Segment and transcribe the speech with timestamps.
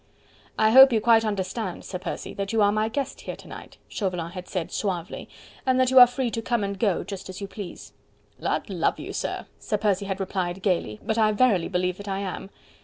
[0.57, 3.77] "I hope you quite understand, Sir Percy, that you are my guest here to night,"
[3.87, 5.29] Chauvelin had said suavely,
[5.63, 7.93] "and that you are free to come and go, just as you please."
[8.39, 12.17] "Lud love you, sir," Sir Percy had replied gaily, "but I verily believe that I
[12.17, 12.49] am."